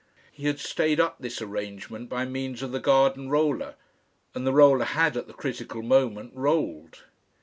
[0.31, 3.75] He had stayed up this arrangement by means of the garden roller,
[4.33, 7.03] and the roller had at the critical moment rolled.